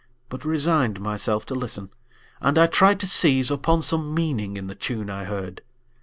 but 0.29 0.43
resigned 0.43 0.99
Myself 0.99 1.45
to 1.45 1.53
listen, 1.53 1.91
and 2.41 2.57
I 2.57 2.65
tried 2.65 2.99
to 3.01 3.07
seize 3.07 3.51
Upon 3.51 3.83
some 3.83 4.15
meaning 4.15 4.57
in 4.57 4.65
the 4.65 4.73
tune 4.73 5.11
I 5.11 5.25
heard. 5.25 5.61